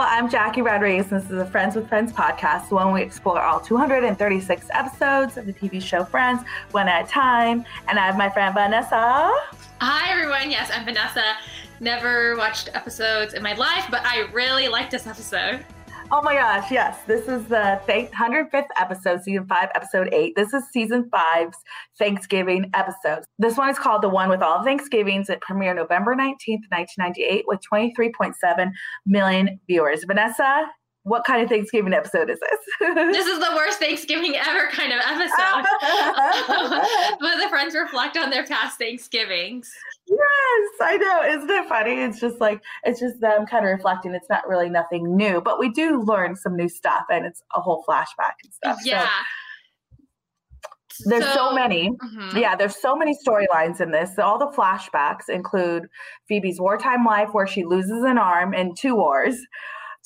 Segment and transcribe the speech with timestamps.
[0.00, 3.40] I'm Jackie Rodriguez, and this is a Friends with Friends podcast, the one we explore
[3.40, 7.64] all 236 episodes of the TV show Friends, one at a time.
[7.88, 9.32] And I have my friend Vanessa.
[9.80, 10.52] Hi, everyone.
[10.52, 11.34] Yes, I'm Vanessa.
[11.80, 15.64] Never watched episodes in my life, but I really like this episode.
[16.10, 17.02] Oh my gosh, yes.
[17.06, 20.34] This is the 105th episode, season five, episode eight.
[20.36, 21.58] This is season five's
[21.98, 23.24] Thanksgiving episode.
[23.38, 25.28] This one is called The One with All Thanksgivings.
[25.28, 28.70] It premiered November 19th, 1998, with 23.7
[29.04, 30.04] million viewers.
[30.04, 30.70] Vanessa,
[31.04, 32.60] what kind of Thanksgiving episode is this?
[32.94, 35.64] this is the worst Thanksgiving ever kind of episode.
[37.20, 39.70] but the friends reflect on their past Thanksgivings.
[40.06, 40.18] Yes,
[40.80, 41.22] I know.
[41.36, 41.94] Isn't it funny?
[41.94, 44.14] It's just like it's just them kind of reflecting.
[44.14, 47.60] It's not really nothing new, but we do learn some new stuff, and it's a
[47.60, 48.78] whole flashback and stuff.
[48.84, 49.08] Yeah.
[50.90, 51.90] So, there's so, so many.
[51.90, 52.38] Mm-hmm.
[52.38, 54.18] Yeah, there's so many storylines in this.
[54.18, 55.86] All the flashbacks include
[56.26, 59.36] Phoebe's wartime life, where she loses an arm in two wars.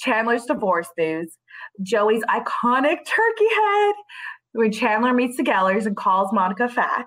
[0.03, 1.37] Chandler's divorce news,
[1.83, 3.95] Joey's iconic turkey head
[4.53, 7.07] when Chandler meets the Gellers and calls Monica fat.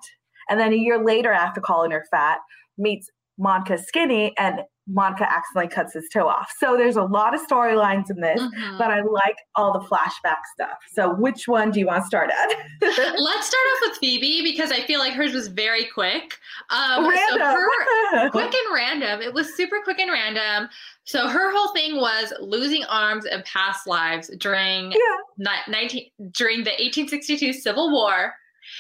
[0.50, 2.40] And then a year later, after calling her fat,
[2.78, 6.54] meets Monica skinny and Monica accidentally cuts his toe off.
[6.60, 8.78] So there's a lot of storylines in this, mm-hmm.
[8.78, 10.78] but I like all the flashback stuff.
[10.92, 12.50] So which one do you want to start at?
[12.82, 16.38] Let's start off with Phoebe because I feel like hers was very quick.
[16.70, 17.40] Um, random.
[17.40, 19.22] So her, quick and random.
[19.22, 20.70] It was super quick and random.
[21.04, 25.58] So her whole thing was losing arms and past lives during yeah.
[25.68, 28.34] 19 during the 1862 Civil War.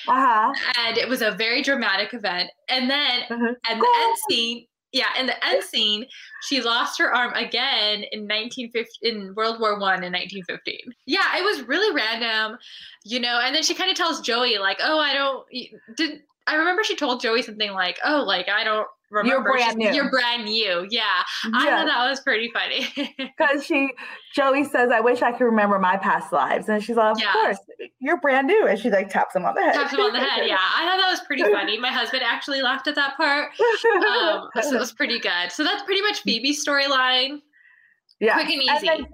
[0.07, 0.53] Uh-huh.
[0.79, 2.49] And it was a very dramatic event.
[2.69, 3.53] And then uh-huh.
[3.69, 4.65] at the end scene,
[4.95, 6.05] yeah, in the end scene,
[6.43, 10.93] she lost her arm again in 1950 in World War One in 1915.
[11.05, 12.57] Yeah, it was really random,
[13.03, 13.41] you know.
[13.43, 15.45] And then she kind of tells Joey like, "Oh, I don't
[15.97, 19.49] did." I remember she told Joey something like, "Oh, like I don't remember.
[19.49, 19.91] You're brand new.
[19.91, 20.87] You're brand new.
[20.89, 21.23] Yeah.
[21.53, 22.87] I thought that was pretty funny.
[23.17, 23.89] Because she,
[24.33, 26.69] Joey says, I wish I could remember my past lives.
[26.69, 27.33] And she's like, Of yeah.
[27.33, 27.57] course,
[27.99, 28.67] you're brand new.
[28.67, 29.73] And she like taps him on the head.
[29.73, 30.47] Taps him on the head.
[30.47, 30.57] Yeah.
[30.59, 31.77] I thought that was pretty funny.
[31.77, 33.49] My husband actually laughed at that part.
[34.07, 35.51] Um, so it was pretty good.
[35.51, 37.39] So that's pretty much Phoebe's storyline.
[38.19, 38.35] Yeah.
[38.35, 38.69] Quick and easy.
[38.69, 39.07] And then,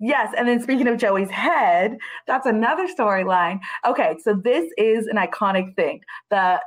[0.00, 0.32] Yes.
[0.36, 3.58] And then speaking of Joey's head, that's another storyline.
[3.86, 4.16] Okay.
[4.22, 6.00] So this is an iconic thing.
[6.30, 6.60] The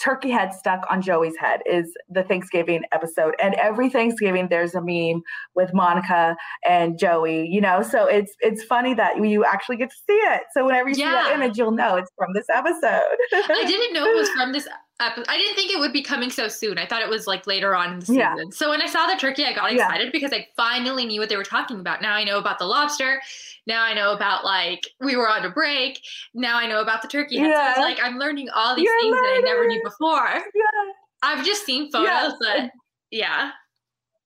[0.00, 3.34] turkey head stuck on Joey's head is the Thanksgiving episode.
[3.42, 5.22] And every Thanksgiving there's a meme
[5.54, 7.82] with Monica and Joey, you know.
[7.82, 10.42] So it's it's funny that you actually get to see it.
[10.52, 11.24] So whenever you yeah.
[11.24, 13.16] see that image, you'll know it's from this episode.
[13.32, 14.66] I didn't know it was from this
[15.00, 16.78] I didn't think it would be coming so soon.
[16.78, 18.18] I thought it was like later on in the season.
[18.20, 18.44] Yeah.
[18.52, 20.10] So when I saw the turkey, I got excited yeah.
[20.12, 22.02] because I finally knew what they were talking about.
[22.02, 23.20] Now I know about the lobster.
[23.66, 26.00] Now I know about like we were on a break.
[26.34, 27.36] Now I know about the turkey.
[27.36, 27.74] Yeah.
[27.74, 29.42] So it's like I'm learning all these You're things learning.
[29.42, 30.28] that I never knew before.
[30.54, 30.92] Yeah.
[31.22, 32.32] I've just seen photos yeah.
[32.40, 32.70] that
[33.10, 33.50] yeah.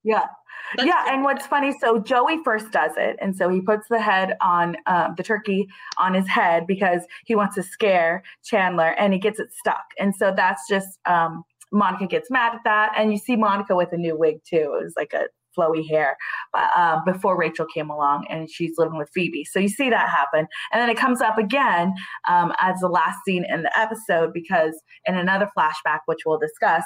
[0.03, 0.27] Yeah.
[0.77, 4.01] That's yeah, and what's funny, so Joey first does it, and so he puts the
[4.01, 9.13] head on um, the turkey on his head because he wants to scare Chandler, and
[9.13, 13.13] he gets it stuck, and so that's just um, Monica gets mad at that, and
[13.13, 14.77] you see Monica with a new wig too.
[14.81, 15.27] It was like a
[15.57, 16.17] flowy hair
[16.55, 19.45] uh, before Rachel came along and she's living with Phoebe.
[19.45, 20.47] So you see that happen.
[20.73, 21.95] And then it comes up again
[22.29, 26.85] um, as the last scene in the episode because in another flashback, which we'll discuss,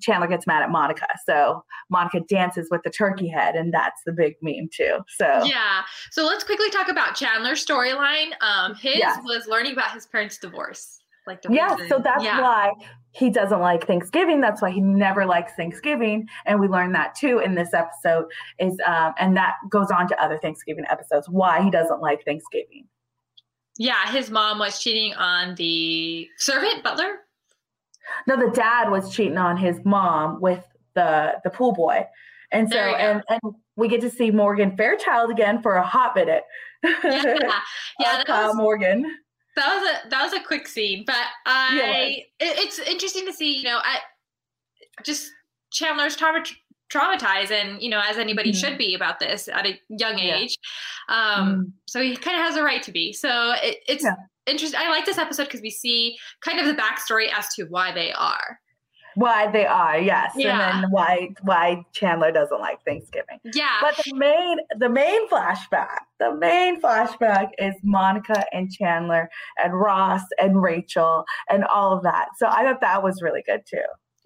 [0.00, 1.06] Chandler gets mad at Monica.
[1.24, 4.98] So Monica dances with the turkey head, and that's the big meme too.
[5.08, 5.82] So yeah.
[6.10, 8.32] So let's quickly talk about Chandler's storyline.
[8.40, 11.00] Um, his was learning about his parents' divorce.
[11.26, 12.40] Like yeah, so that's yeah.
[12.40, 12.72] why
[13.10, 14.40] he doesn't like Thanksgiving.
[14.40, 18.26] That's why he never likes Thanksgiving, and we learned that too in this episode.
[18.60, 21.28] Is um, and that goes on to other Thanksgiving episodes.
[21.28, 22.86] Why he doesn't like Thanksgiving.
[23.76, 27.25] Yeah, his mom was cheating on the servant butler
[28.26, 32.06] no, the dad was cheating on his mom with the the pool boy.
[32.52, 33.40] And so and and
[33.76, 36.44] we get to see Morgan Fairchild again for a hot minute.
[36.82, 36.92] Yeah,
[38.00, 39.04] yeah, Kyle was, Morgan.
[39.56, 43.56] That was a that was a quick scene, but I it, it's interesting to see.
[43.56, 43.98] You know, I
[45.04, 45.30] just
[45.72, 46.44] Chandler's trauma,
[46.92, 48.58] traumatized, and you know, as anybody mm-hmm.
[48.58, 50.56] should be about this at a young age.
[51.08, 51.34] Yeah.
[51.34, 51.62] Um, mm-hmm.
[51.86, 53.12] So he kind of has a right to be.
[53.12, 54.14] So it, it's yeah
[54.46, 54.80] interesting.
[54.82, 58.12] I like this episode because we see kind of the backstory as to why they
[58.12, 58.58] are.
[59.16, 60.74] Why they are, yes, yeah.
[60.74, 63.40] and then why why Chandler doesn't like Thanksgiving.
[63.54, 69.72] Yeah, but the main the main flashback, the main flashback is Monica and Chandler and
[69.72, 72.28] Ross and Rachel and all of that.
[72.36, 73.78] So I thought that was really good too.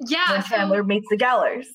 [0.08, 1.66] Yeah, when Chandler so, meets the Gellers.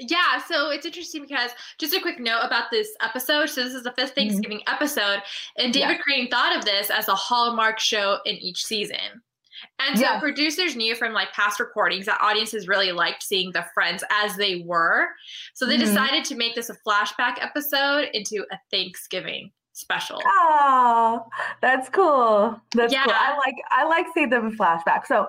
[0.00, 3.50] Yeah, so it's interesting because just a quick note about this episode.
[3.50, 4.14] So this is the 5th mm-hmm.
[4.14, 4.74] Thanksgiving mm-hmm.
[4.74, 5.22] episode,
[5.58, 5.98] and David yeah.
[5.98, 9.22] Crane thought of this as a hallmark show in each season.
[9.78, 10.20] And so yeah.
[10.20, 14.62] producers knew from like past recordings that audiences really liked seeing the friends as they
[14.64, 15.08] were.
[15.54, 15.84] So they mm-hmm.
[15.84, 20.20] decided to make this a flashback episode into a Thanksgiving special.
[20.24, 21.24] Oh,
[21.60, 22.60] that's cool.
[22.74, 23.04] That's yeah.
[23.04, 23.14] cool.
[23.16, 25.06] I like I like seeing them in flashback.
[25.06, 25.26] So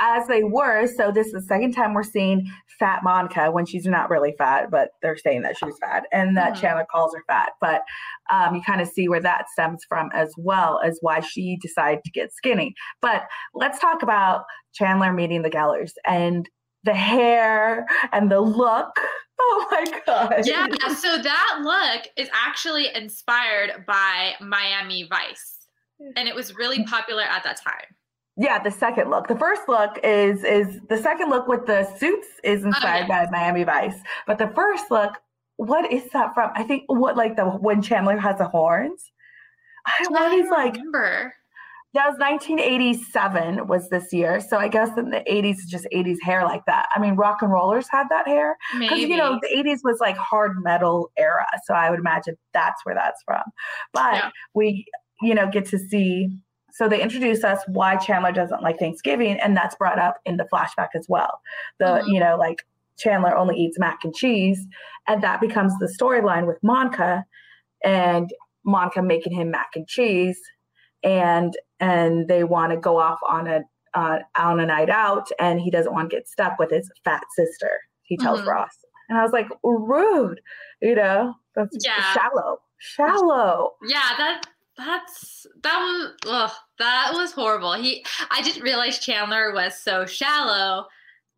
[0.00, 3.86] as they were, so this is the second time we're seeing fat Monica when she's
[3.86, 6.60] not really fat, but they're saying that she's fat and that mm-hmm.
[6.60, 7.50] Chandler calls her fat.
[7.60, 7.82] But
[8.32, 12.02] um, you kind of see where that stems from as well as why she decided
[12.04, 12.74] to get skinny.
[13.00, 13.24] But
[13.54, 16.48] let's talk about Chandler meeting the Gellers and
[16.84, 18.94] the hair and the look.
[19.44, 20.42] Oh my god.
[20.44, 25.66] Yeah, so that look is actually inspired by Miami Vice.
[26.14, 27.96] And it was really popular at that time.
[28.36, 29.28] Yeah, the second look.
[29.28, 33.26] The first look is is the second look with the suits is inspired oh, by
[33.30, 33.98] Miami Vice.
[34.26, 35.18] But the first look,
[35.56, 36.50] what is that from?
[36.54, 39.10] I think what like the when Chandler has the horns.
[39.86, 41.34] I always like remember.
[41.94, 44.40] That was 1987 was this year.
[44.40, 46.86] So I guess in the 80s is just 80s hair like that.
[46.94, 48.56] I mean, rock and rollers had that hair.
[48.78, 51.44] Because, you know, the 80s was like hard metal era.
[51.66, 53.42] So I would imagine that's where that's from.
[53.92, 54.30] But yeah.
[54.54, 54.86] we,
[55.20, 56.30] you know, get to see.
[56.72, 59.38] So they introduce us why Chandler doesn't like Thanksgiving.
[59.40, 61.40] And that's brought up in the flashback as well.
[61.78, 62.08] The, mm-hmm.
[62.08, 62.58] you know, like
[62.98, 64.66] Chandler only eats mac and cheese.
[65.06, 67.24] And that becomes the storyline with Monica
[67.84, 68.30] and
[68.64, 70.40] Monica making him mac and cheese
[71.02, 73.62] and and they want to go off on a
[73.94, 77.22] uh, on a night out, and he doesn't want to get stuck with his fat
[77.36, 77.70] sister.
[78.02, 78.48] He tells mm-hmm.
[78.48, 78.76] Ross,
[79.08, 80.40] and I was like, rude,
[80.80, 82.12] you know, that's yeah.
[82.12, 83.72] shallow, shallow.
[83.86, 84.42] Yeah, that
[84.76, 87.74] that's that was ugh, that was horrible.
[87.74, 90.86] He I didn't realize Chandler was so shallow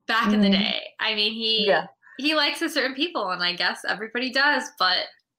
[0.07, 0.35] back mm-hmm.
[0.35, 0.63] in the mm-hmm.
[0.63, 0.83] day.
[1.01, 1.87] I mean, he yeah.
[2.19, 4.99] he likes a certain people, and I guess everybody does, but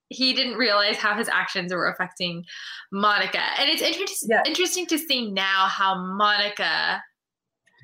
[0.09, 2.45] he didn't realize how his actions were affecting
[2.91, 3.41] Monica.
[3.59, 4.43] And it's inter- yeah.
[4.45, 7.01] interesting to see now how Monica,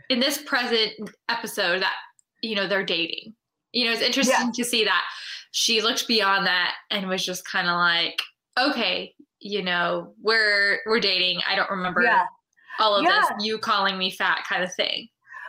[0.09, 0.91] in this present
[1.29, 1.95] episode, that,
[2.41, 3.33] you know, they're dating.
[3.71, 4.51] You know, it's interesting yeah.
[4.53, 5.03] to see that
[5.51, 8.21] she looked beyond that and was just kind of like,
[8.59, 11.41] okay, you know, we're we're dating.
[11.47, 12.25] I don't remember yeah.
[12.79, 13.25] all of this.
[13.39, 15.07] You calling me fat kind of thing.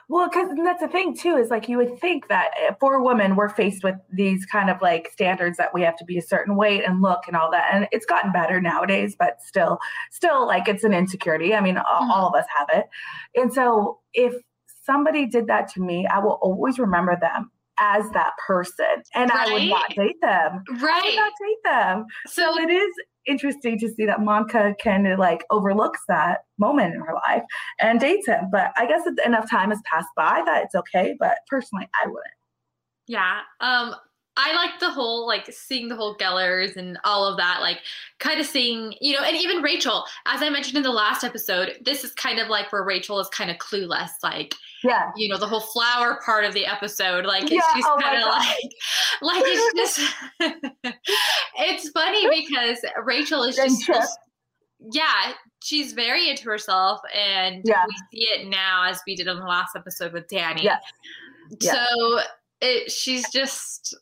[0.08, 3.36] Well, because that's the thing too is like you would think that eh, for women
[3.36, 6.56] we're faced with these kind of like standards that we have to be a certain
[6.56, 9.78] weight and look and all that, and it's gotten better nowadays, but still,
[10.10, 11.54] still like it's an insecurity.
[11.54, 12.10] I mean, all, mm-hmm.
[12.10, 12.86] all of us have it,
[13.34, 14.34] and so if
[14.84, 19.48] somebody did that to me, I will always remember them as that person and right.
[19.48, 20.62] I would not date them.
[20.80, 21.02] Right.
[21.02, 22.04] I would not date them.
[22.26, 22.92] So, so it is
[23.26, 27.42] interesting to see that Monica kind of like overlooks that moment in her life
[27.80, 28.48] and dates him.
[28.50, 31.14] But I guess enough time has passed by that it's okay.
[31.18, 32.24] But personally, I wouldn't.
[33.06, 33.40] Yeah.
[33.60, 33.94] Um,
[34.36, 37.78] I like the whole like seeing the whole Gellers and all of that, like
[38.18, 41.76] kind of seeing, you know, and even Rachel, as I mentioned in the last episode,
[41.84, 45.38] this is kind of like where Rachel is kind of clueless, like yeah, you know,
[45.38, 48.72] the whole flower part of the episode, like yeah, she's oh kind of like,
[49.22, 50.14] like it's just,
[51.56, 54.18] it's funny because Rachel is just, just,
[54.92, 55.32] yeah,
[55.62, 57.84] she's very into herself, and yeah.
[57.86, 60.64] we see it now as we did in the last episode with Danny.
[60.64, 60.78] Yeah.
[61.60, 62.20] So
[62.62, 63.94] it, she's just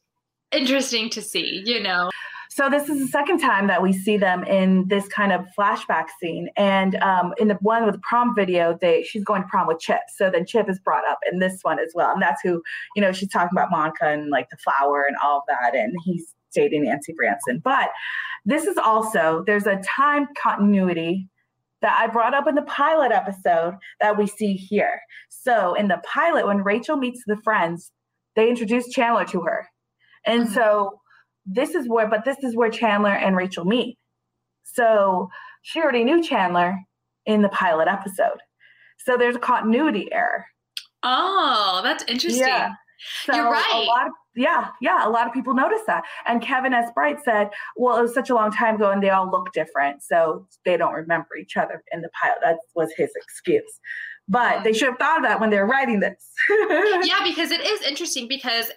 [0.52, 2.11] interesting to see, you know.
[2.52, 6.06] So this is the second time that we see them in this kind of flashback
[6.20, 9.69] scene, and um, in the one with the prom video, they she's going to prom
[9.69, 10.00] with Chip.
[10.17, 12.61] So then Chip is brought up in this one as well, and that's who
[12.97, 15.95] you know she's talking about Monica and like the flower and all of that, and
[16.02, 17.61] he's dating Nancy Branson.
[17.62, 17.90] But
[18.45, 21.28] this is also there's a time continuity
[21.83, 25.00] that I brought up in the pilot episode that we see here.
[25.28, 27.92] So in the pilot, when Rachel meets the friends,
[28.35, 29.69] they introduce Chandler to her
[30.27, 30.55] and mm-hmm.
[30.55, 31.00] so
[31.47, 33.99] this is where, but this is where Chandler and Rachel meet.
[34.62, 35.29] So
[35.62, 36.79] she already knew Chandler
[37.27, 38.39] in the pilot episode.
[38.99, 40.45] So there's a continuity error.
[41.03, 42.47] Oh, that's interesting.
[42.47, 42.73] Yeah.
[43.25, 43.71] So You're right.
[43.73, 45.07] A lot of, yeah, yeah.
[45.07, 46.05] A lot of people notice that.
[46.27, 46.91] And Kevin S.
[46.95, 50.03] Bright said, well, it was such a long time ago and they all look different.
[50.03, 52.39] So they don't remember each other in the pilot.
[52.43, 53.81] That was his excuse.
[54.29, 56.31] But they should have thought of that when they were writing this.
[56.50, 58.71] yeah, because it is interesting because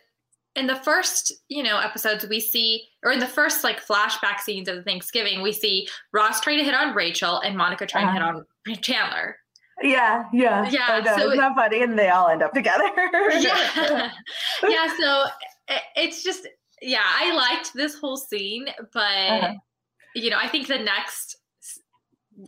[0.55, 4.67] in the first you know episodes we see or in the first like flashback scenes
[4.67, 8.19] of thanksgiving we see ross trying to hit on rachel and monica trying uh-huh.
[8.19, 8.71] to hit uh-huh.
[8.71, 9.35] on chandler
[9.81, 12.83] yeah yeah yeah so it's not funny and they all end up together
[13.39, 14.11] yeah
[14.67, 15.25] yeah so
[15.95, 16.47] it's just
[16.81, 19.53] yeah i liked this whole scene but uh-huh.
[20.15, 21.37] you know i think the next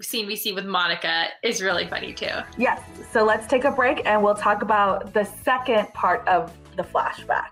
[0.01, 2.31] scene we see with Monica is really funny too.
[2.57, 2.81] Yes.
[3.11, 7.51] So let's take a break and we'll talk about the second part of the flashback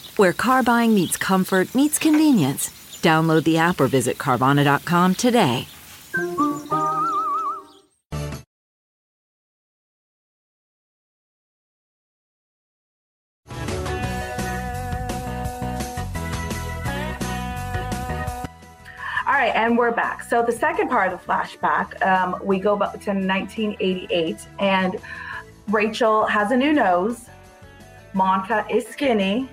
[0.17, 2.69] where car buying meets comfort, meets convenience.
[3.01, 5.67] Download the app or visit Carvana.com today.
[19.27, 20.23] All right, and we're back.
[20.23, 24.97] So the second part of the flashback, um, we go back to 1988, and
[25.69, 27.27] Rachel has a new nose.
[28.13, 29.49] Monica is skinny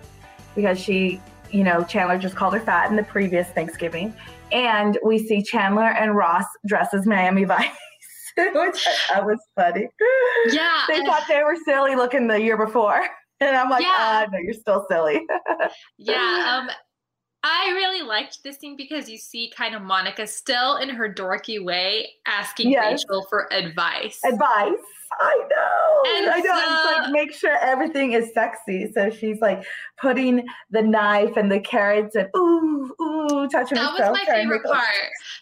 [0.59, 1.21] because she,
[1.53, 4.13] you know, Chandler just called her fat in the previous Thanksgiving,
[4.51, 7.69] and we see Chandler and Ross dressed as Miami Vice.
[8.37, 8.85] Which
[9.15, 9.89] I, was funny.
[10.51, 10.83] Yeah.
[10.89, 13.01] They thought they were silly looking the year before.
[13.41, 14.25] And I'm like, yeah.
[14.27, 15.25] Uh, no, you're still silly.
[15.99, 16.59] yeah.
[16.59, 16.71] Um,
[17.45, 21.63] I really liked this scene because you see kind of Monica still in her dorky
[21.63, 23.05] way asking yes.
[23.09, 24.21] Rachel for advice.
[24.25, 24.75] Advice.
[25.21, 26.17] I know.
[26.17, 26.43] And I know.
[26.43, 28.91] So, it's like make sure everything is sexy.
[28.93, 29.65] So she's like
[30.01, 34.85] putting the knife and the carrots and ooh, ooh, touching That was my favorite part.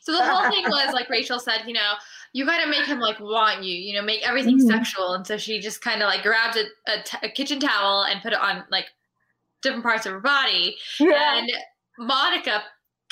[0.02, 1.94] So the whole thing was like Rachel said, you know,
[2.32, 4.68] you got to make him like want you, you know, make everything mm-hmm.
[4.68, 5.14] sexual.
[5.14, 8.22] And so she just kind of like grabbed a, a, t- a kitchen towel and
[8.22, 8.86] put it on like
[9.62, 10.76] different parts of her body.
[11.00, 11.38] Yeah.
[11.38, 11.50] And
[11.98, 12.62] Monica,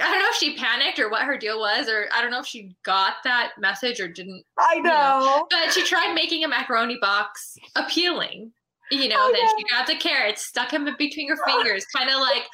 [0.01, 2.41] I don't know if she panicked or what her deal was, or I don't know
[2.41, 4.45] if she got that message or didn't.
[4.59, 4.81] I know.
[4.81, 8.53] You know but she tried making a macaroni box appealing.
[8.91, 9.53] You know, I then know.
[9.57, 12.45] she grabbed the carrots, stuck him between her fingers, kind of like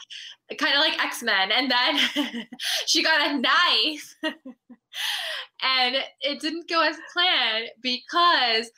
[0.59, 1.51] kind of like X-Men.
[1.53, 2.47] And then
[2.87, 4.17] she got a knife.
[5.63, 8.71] and it didn't go as planned because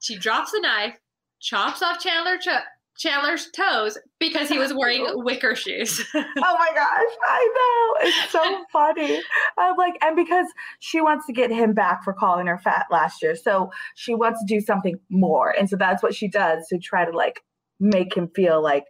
[0.00, 0.96] she drops the knife,
[1.40, 2.64] chops off Chandler Ch-
[3.00, 6.04] Chandler's toes because he was wearing wicker shoes.
[6.14, 8.06] oh my gosh, I know.
[8.06, 9.22] It's so funny.
[9.56, 10.46] I'm like, and because
[10.80, 13.34] she wants to get him back for calling her fat last year.
[13.34, 15.50] So she wants to do something more.
[15.50, 17.40] And so that's what she does to try to like
[17.80, 18.84] make him feel like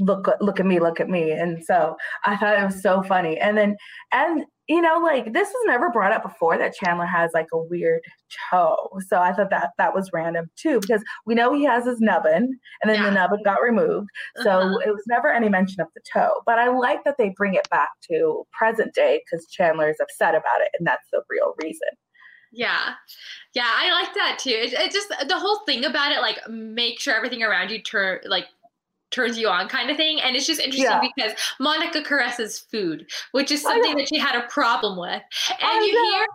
[0.00, 3.38] look look at me look at me and so i thought it was so funny
[3.38, 3.76] and then
[4.12, 7.58] and you know like this was never brought up before that chandler has like a
[7.58, 8.00] weird
[8.50, 8.76] toe
[9.08, 12.58] so i thought that that was random too because we know he has his nubbin
[12.82, 13.04] and then yeah.
[13.04, 14.08] the nubbin got removed
[14.42, 14.78] so uh-huh.
[14.84, 17.68] it was never any mention of the toe but i like that they bring it
[17.70, 21.88] back to present day because chandler is upset about it and that's the real reason
[22.54, 22.94] yeah.
[23.52, 24.50] Yeah, I like that too.
[24.50, 28.20] It, it, just the whole thing about it, like make sure everything around you turn
[28.24, 28.46] like
[29.14, 30.20] turns you on kind of thing.
[30.20, 31.00] And it's just interesting yeah.
[31.16, 35.22] because Monica caresses food, which is something that she had a problem with.
[35.60, 36.26] And you hear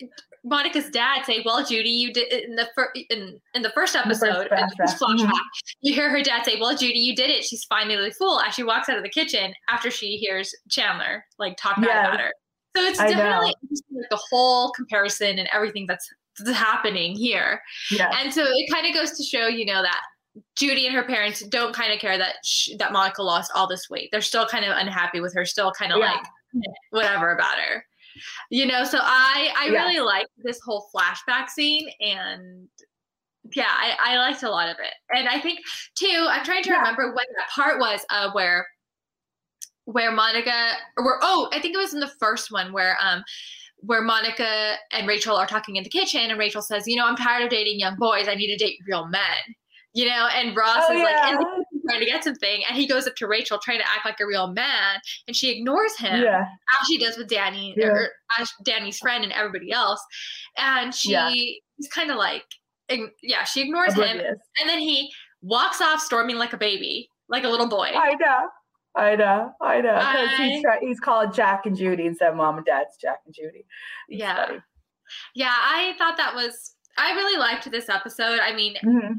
[0.00, 0.10] like,
[0.44, 4.48] Monica's dad say, "Well, Judy, you did in the fir- in in the first episode,
[4.48, 5.78] the first flashback, mm-hmm.
[5.82, 8.62] you hear her dad say, "Well, Judy, you did it." She's finally full as she
[8.62, 12.32] walks out of the kitchen after she hears Chandler like talk bad about her.
[12.76, 17.62] So it's I definitely like, the whole comparison and everything that's, that's happening here.
[17.90, 18.10] Yeah.
[18.20, 20.02] And so it kind of goes to show, you know, that
[20.56, 23.88] Judy and her parents don't kind of care that she, that Monica lost all this
[23.88, 24.08] weight.
[24.12, 26.12] They're still kind of unhappy with her, still kind of yeah.
[26.12, 26.26] like
[26.90, 27.84] whatever about her.
[28.50, 29.84] You know, so I I yeah.
[29.84, 32.68] really like this whole flashback scene and
[33.54, 34.94] yeah, I, I liked a lot of it.
[35.16, 35.60] And I think
[35.94, 36.78] too, I'm trying to yeah.
[36.78, 38.66] remember what that part was uh where
[39.84, 43.22] where Monica or where oh, I think it was in the first one where um
[43.80, 47.16] where Monica and Rachel are talking in the kitchen and Rachel says, "You know, I'm
[47.16, 48.28] tired of dating young boys.
[48.28, 49.54] I need to date real men."
[49.96, 51.36] You know, and Ross oh, is yeah.
[51.36, 51.46] like
[51.88, 54.26] trying to get something, and he goes up to Rachel trying to act like a
[54.26, 56.42] real man, and she ignores him, yeah.
[56.42, 57.86] as she does with Danny, yeah.
[57.86, 60.04] or as Danny's friend and everybody else,
[60.58, 61.30] and she yeah.
[61.78, 62.44] is kind of like,
[63.22, 64.26] yeah, she ignores Oblivious.
[64.26, 65.10] him, and then he
[65.40, 67.90] walks off storming like a baby, like a little boy.
[67.94, 68.48] I know.
[68.94, 72.64] I know, I know, because he's he's called Jack and Judy instead of mom and
[72.64, 73.66] dad's Jack and Judy.
[74.08, 74.58] It's yeah, funny.
[75.34, 76.74] yeah, I thought that was.
[76.98, 78.40] I really liked this episode.
[78.40, 79.12] I mean, mm-hmm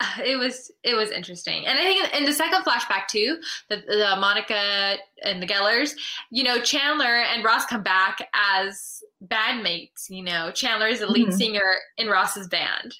[0.24, 3.38] it was it was interesting and i think in the second flashback too
[3.68, 5.92] the, the monica and the gellers
[6.30, 11.28] you know chandler and ross come back as bandmates you know chandler is the lead
[11.28, 11.36] mm-hmm.
[11.36, 12.94] singer in ross's band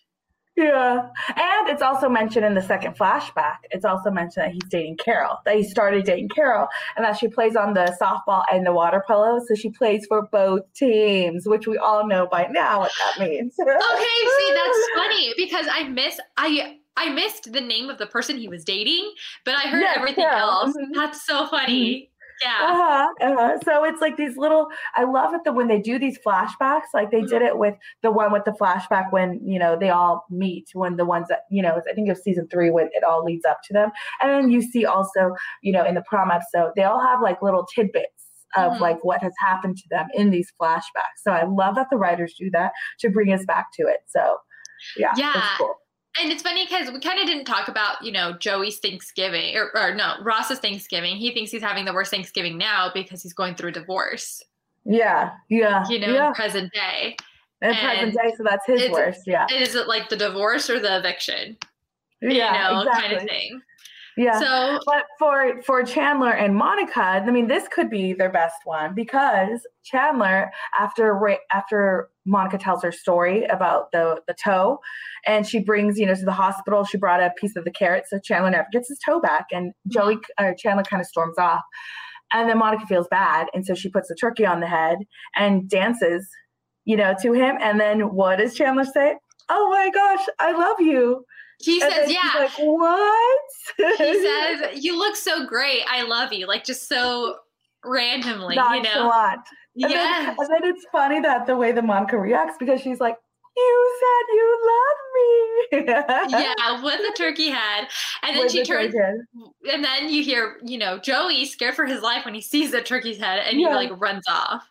[0.56, 1.08] yeah.
[1.28, 3.56] And it's also mentioned in the second flashback.
[3.70, 7.28] It's also mentioned that he's dating Carol, that he started dating Carol, and that she
[7.28, 9.38] plays on the softball and the water polo.
[9.46, 13.54] So she plays for both teams, which we all know by now what that means.
[13.60, 18.38] okay, see, that's funny because I miss I I missed the name of the person
[18.38, 19.12] he was dating,
[19.44, 20.70] but I heard everything else.
[20.76, 20.92] Mm-hmm.
[20.94, 22.10] That's so funny.
[22.42, 22.58] Yeah.
[22.60, 23.58] Uh-huh, uh-huh.
[23.64, 24.68] So it's like these little.
[24.94, 28.10] I love it that when they do these flashbacks, like they did it with the
[28.10, 30.68] one with the flashback when you know they all meet.
[30.74, 33.24] When the ones that you know, I think it was season three when it all
[33.24, 35.30] leads up to them, and then you see also
[35.62, 38.82] you know in the prom episode they all have like little tidbits of mm-hmm.
[38.82, 41.22] like what has happened to them in these flashbacks.
[41.22, 44.00] So I love that the writers do that to bring us back to it.
[44.08, 44.38] So
[44.98, 45.42] yeah, yeah.
[45.56, 45.74] Cool.
[46.20, 49.70] And it's funny because we kind of didn't talk about, you know, Joey's Thanksgiving or,
[49.76, 51.16] or, no, Ross's Thanksgiving.
[51.16, 54.42] He thinks he's having the worst Thanksgiving now because he's going through a divorce.
[54.84, 55.32] Yeah.
[55.48, 55.84] Yeah.
[55.88, 56.32] You know, yeah.
[56.32, 57.16] present day.
[57.62, 59.22] In present day, so that's his worst.
[59.26, 59.46] Yeah.
[59.52, 61.56] Is it like the divorce or the eviction?
[62.20, 62.30] Yeah.
[62.52, 63.02] You know, exactly.
[63.02, 63.60] kind of thing.
[64.16, 64.40] Yeah.
[64.40, 68.94] So, but for for Chandler and Monica, I mean, this could be their best one
[68.94, 74.80] because Chandler, after after Monica tells her story about the the toe,
[75.26, 78.04] and she brings you know to the hospital, she brought a piece of the carrot,
[78.08, 79.90] so Chandler never gets his toe back, and mm-hmm.
[79.90, 81.62] Joey or Chandler kind of storms off,
[82.32, 84.98] and then Monica feels bad, and so she puts the turkey on the head
[85.36, 86.28] and dances,
[86.84, 89.16] you know, to him, and then what does Chandler say?
[89.48, 91.24] Oh my gosh, I love you.
[91.58, 93.40] He and says, "Yeah." Like what?
[93.76, 95.82] he says, "You look so great.
[95.88, 97.36] I love you." Like just so
[97.84, 98.84] randomly, Nonchalant.
[98.84, 99.10] you know.
[99.82, 103.16] And then, and then it's funny that the way the Monica reacts because she's like,
[103.56, 107.88] "You said you love me." yeah, with the turkey head,
[108.22, 108.94] and then with she the turns,
[109.70, 112.80] and then you hear, you know, Joey scared for his life when he sees the
[112.80, 113.68] turkey's head, and yeah.
[113.68, 114.68] he like runs off.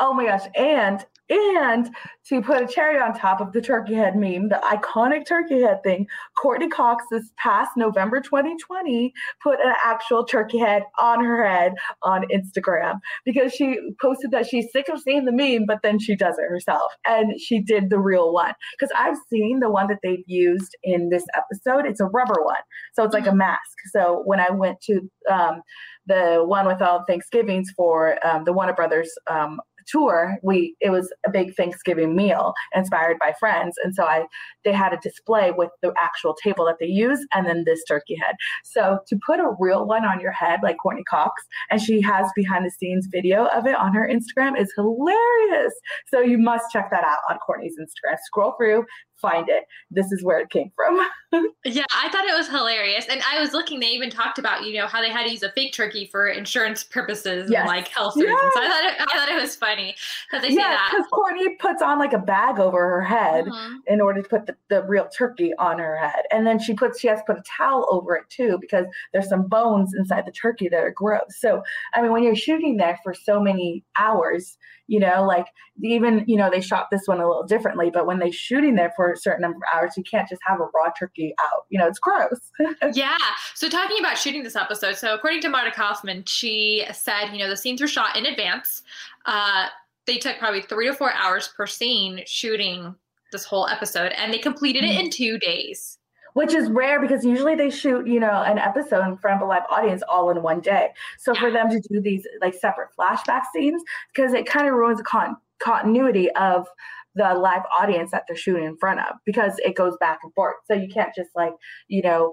[0.00, 0.46] Oh my gosh!
[0.56, 1.88] And and
[2.28, 5.82] to put a cherry on top of the turkey head meme, the iconic turkey head
[5.84, 6.06] thing,
[6.36, 12.24] Courteney Cox this past November 2020 put an actual turkey head on her head on
[12.32, 16.36] Instagram because she posted that she's sick of seeing the meme, but then she does
[16.36, 16.92] it herself.
[17.06, 18.54] And she did the real one.
[18.78, 21.86] Because I've seen the one that they've used in this episode.
[21.86, 22.62] It's a rubber one.
[22.94, 23.60] So it's like a mask.
[23.92, 25.62] So when I went to um,
[26.06, 29.60] the one with all Thanksgivings for um, the Warner Brothers um,
[29.90, 34.26] tour, we it was a big Thanksgiving meal inspired by Friends, and so I
[34.64, 38.16] they had a display with the actual table that they use, and then this turkey
[38.16, 38.36] head.
[38.64, 42.26] So to put a real one on your head, like Courteney Cox, and she has
[42.36, 45.72] behind the scenes video of it on her Instagram, is hilarious.
[46.08, 48.16] So you must check that out on Courteney's Instagram.
[48.24, 48.84] Scroll through,
[49.20, 49.64] find it.
[49.90, 50.98] This is where it came from.
[51.64, 53.06] yeah, I thought it was hilarious.
[53.08, 55.42] And I was looking, they even talked about, you know, how they had to use
[55.42, 57.60] a fake turkey for insurance purposes yes.
[57.60, 58.38] and like health reasons.
[58.54, 59.94] So I thought it, I thought it was funny
[60.30, 63.76] because they yeah, because Courteney puts on like a bag over her head mm-hmm.
[63.86, 66.24] in order to put the, the real turkey on her head.
[66.30, 69.28] And then she puts she has to put a towel over it too because there's
[69.28, 71.38] some bones inside the turkey that are gross.
[71.38, 71.62] So
[71.94, 74.58] I mean when you're shooting there for so many hours,
[74.90, 75.46] you know like
[75.82, 78.92] even you know they shot this one a little differently but when they're shooting there
[78.96, 81.64] for a certain number of hours you can't just have a raw turkey out.
[81.70, 82.40] You know it's gross.
[82.92, 83.16] Yeah.
[83.54, 87.48] So talking about shooting this episode so according to marta kauffman she said you know
[87.48, 88.82] the scenes were shot in advance.
[89.26, 89.66] Uh,
[90.06, 92.94] they took probably three to four hours per scene shooting
[93.30, 95.12] this whole episode and they completed it in mm.
[95.12, 95.99] two days
[96.40, 99.50] which is rare because usually they shoot, you know, an episode in front of a
[99.50, 100.88] live audience all in one day.
[101.18, 103.82] So for them to do these like separate flashback scenes,
[104.14, 106.66] because it kind of ruins the con- continuity of
[107.14, 110.56] the live audience that they're shooting in front of because it goes back and forth.
[110.64, 111.52] So you can't just like,
[111.88, 112.32] you know,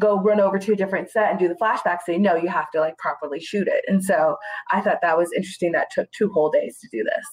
[0.00, 2.22] go run over to a different set and do the flashback scene.
[2.22, 3.84] No, you have to like properly shoot it.
[3.86, 4.38] And so
[4.72, 7.26] I thought that was interesting that took two whole days to do this.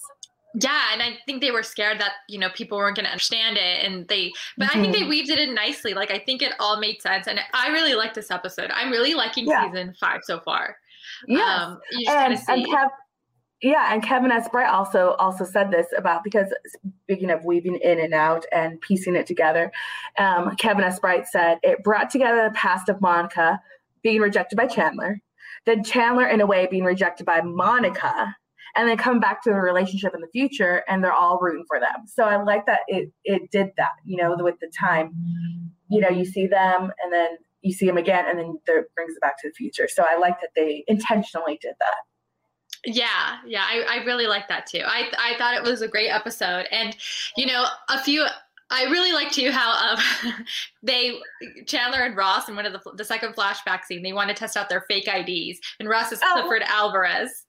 [0.60, 3.56] Yeah, and I think they were scared that you know people weren't going to understand
[3.56, 4.32] it, and they.
[4.56, 4.78] But mm-hmm.
[4.78, 5.10] I think they mm-hmm.
[5.10, 5.94] weaved it in nicely.
[5.94, 8.70] Like I think it all made sense, and I really like this episode.
[8.72, 9.66] I'm really liking yeah.
[9.66, 10.76] season five so far.
[11.26, 12.88] Yeah, um, and, and Kev,
[13.62, 14.48] yeah, and Kevin S.
[14.48, 16.52] Bright also also said this about because
[17.02, 19.70] speaking of weaving in and out and piecing it together,
[20.18, 20.98] um, Kevin S.
[20.98, 23.60] Bright said it brought together the past of Monica
[24.02, 25.20] being rejected by Chandler,
[25.66, 28.34] then Chandler in a way being rejected by Monica
[28.76, 31.80] and then come back to the relationship in the future and they're all rooting for
[31.80, 32.06] them.
[32.06, 35.12] So I like that it it did that, you know, with the time.
[35.88, 39.14] You know, you see them and then you see them again and then it brings
[39.14, 39.88] it back to the future.
[39.88, 41.96] So I like that they intentionally did that.
[42.84, 44.82] Yeah, yeah, I, I really like that too.
[44.84, 46.96] I I thought it was a great episode, and
[47.36, 48.24] you know, a few.
[48.70, 50.44] I really liked too how um,
[50.82, 51.18] they
[51.66, 54.56] Chandler and Ross in one of the the second flashback scene they want to test
[54.56, 56.32] out their fake IDs, and Ross is oh.
[56.34, 57.46] Clifford Alvarez.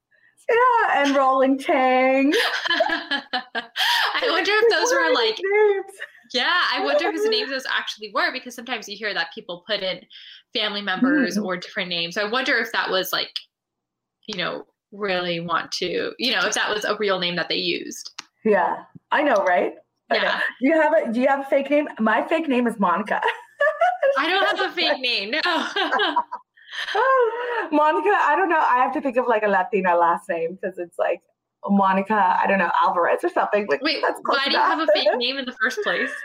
[0.50, 2.34] Yeah, and Roland Chang.
[2.70, 5.94] I wonder if those were like names.
[6.34, 9.64] Yeah, I wonder if his names those actually were because sometimes you hear that people
[9.66, 10.02] put in
[10.54, 11.44] family members mm.
[11.44, 12.18] or different names.
[12.18, 13.32] I wonder if that was like,
[14.28, 17.56] you know, really want to, you know, if that was a real name that they
[17.56, 18.22] used.
[18.46, 19.74] Yeah, I know, right?
[20.12, 20.40] Yeah.
[20.60, 21.88] Do you have a Do you have a fake name?
[22.00, 23.22] My fake name is Monica.
[24.18, 25.32] I don't have a fake name.
[25.32, 25.42] No.
[27.72, 28.60] Monica, I don't know.
[28.60, 31.22] I have to think of like a Latina last name because it's like
[31.68, 33.68] Monica, I don't know, Alvarez or something.
[33.68, 36.12] Like, Wait, why do you have a fake name in the first place?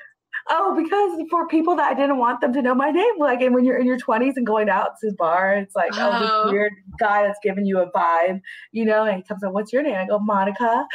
[0.50, 3.54] Oh, because for people that I didn't want them to know my name, like, and
[3.54, 6.44] when you're in your 20s and going out to his bar, it's like, oh, oh
[6.44, 9.72] this weird guy that's giving you a vibe, you know, and he comes up, what's
[9.72, 9.96] your name?
[9.96, 10.86] I go, Monica.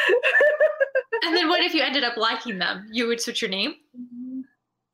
[1.26, 2.88] and then what if you ended up liking them?
[2.92, 3.74] You would switch your name?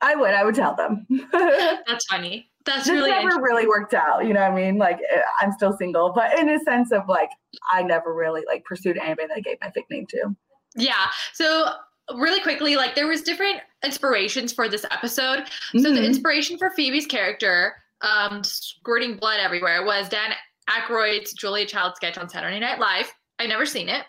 [0.00, 0.32] I would.
[0.32, 1.06] I would tell them.
[1.32, 2.48] that's funny.
[2.66, 4.26] That's really never really worked out.
[4.26, 4.76] You know what I mean?
[4.76, 7.30] Like eh, I'm still single, but in a sense of like
[7.72, 10.36] I never really like pursued anybody that I gave my fake name to.
[10.76, 11.06] Yeah.
[11.32, 11.70] So
[12.14, 15.40] really quickly, like there was different inspirations for this episode.
[15.40, 15.78] Mm-hmm.
[15.78, 16.04] So the mm-hmm.
[16.04, 20.32] inspiration for Phoebe's character, um, squirting blood everywhere, was Dan
[20.68, 23.12] Aykroyd's Julia Child sketch on Saturday Night Live.
[23.38, 24.04] I've never seen it.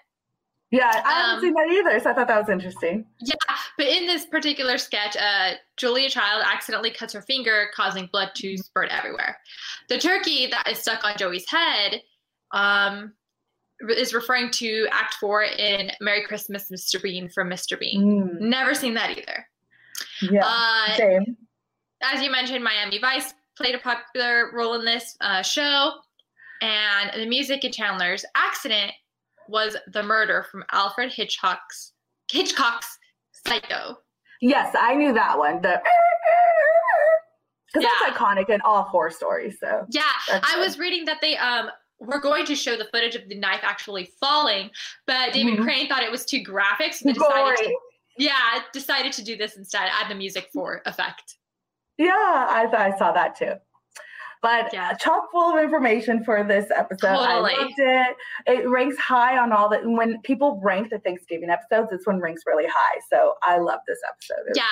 [0.69, 3.05] Yeah, I haven't um, seen that either, so I thought that was interesting.
[3.21, 3.35] Yeah,
[3.77, 8.57] but in this particular sketch, uh, Julia Child accidentally cuts her finger, causing blood to
[8.57, 9.37] spurt everywhere.
[9.87, 12.01] The turkey that is stuck on Joey's head
[12.51, 13.13] um,
[13.87, 17.01] is referring to Act Four in "Merry Christmas, Mr.
[17.01, 17.79] Bean" from Mr.
[17.79, 18.03] Bean.
[18.03, 18.41] Mm.
[18.41, 19.47] Never seen that either.
[20.21, 21.37] Yeah, uh, same.
[22.01, 25.93] As you mentioned, Miami Vice played a popular role in this uh, show,
[26.61, 28.91] and the music in Chandler's accident
[29.49, 31.93] was the murder from Alfred Hitchcock's
[32.31, 32.97] Hitchcock's
[33.45, 33.97] Psycho.
[34.41, 35.61] Yes, I knew that one.
[35.61, 35.81] The
[37.73, 37.89] because yeah.
[38.07, 39.57] that's iconic in all horror stories.
[39.59, 40.61] So yeah, I good.
[40.61, 44.11] was reading that they um were going to show the footage of the knife actually
[44.19, 44.69] falling,
[45.07, 45.63] but David mm-hmm.
[45.63, 47.77] Crane thought it was too graphic, so they decided to,
[48.19, 51.37] yeah, decided to do this instead, add the music for effect.
[51.97, 53.53] Yeah, I, I saw that too.
[54.41, 54.93] But yeah.
[54.93, 57.15] chock full of information for this episode.
[57.15, 57.53] Totally.
[57.53, 58.15] I loved it.
[58.45, 62.43] It ranks high on all the when people rank the Thanksgiving episodes, this one ranks
[62.45, 62.99] really high.
[63.11, 64.53] So I love this episode.
[64.55, 64.63] Yeah.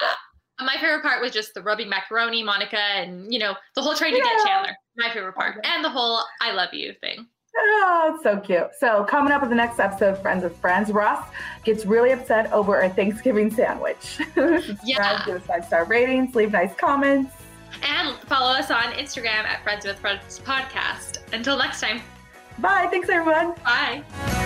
[0.60, 4.14] My favorite part was just the rubbing macaroni, Monica, and you know, the whole trying
[4.14, 4.24] to yeah.
[4.24, 4.76] get Chandler.
[4.96, 5.66] My favorite part.
[5.66, 7.28] And the whole I love you thing.
[7.58, 8.68] Oh, it's so cute.
[8.78, 11.26] So, coming up with the next episode, Friends with Friends, Ross
[11.64, 14.20] gets really upset over a Thanksgiving sandwich.
[14.84, 15.24] yeah.
[15.26, 17.35] Give us five star ratings, leave nice comments.
[17.84, 21.20] And follow us on Instagram at Friends with Friends Podcast.
[21.34, 22.02] Until next time.
[22.60, 22.88] Bye.
[22.90, 23.54] Thanks, everyone.
[23.64, 24.45] Bye.